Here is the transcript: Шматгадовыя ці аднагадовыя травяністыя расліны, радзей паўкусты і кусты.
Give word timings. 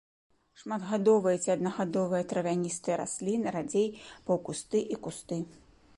Шматгадовыя 0.61 1.41
ці 1.43 1.49
аднагадовыя 1.55 2.23
травяністыя 2.33 2.95
расліны, 3.03 3.47
радзей 3.59 3.87
паўкусты 4.31 4.79
і 4.97 5.03
кусты. 5.07 5.37